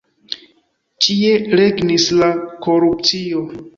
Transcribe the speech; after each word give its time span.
Ĉie 1.05 1.29
regnis 1.61 2.07
la 2.23 2.31
korupcio. 2.67 3.45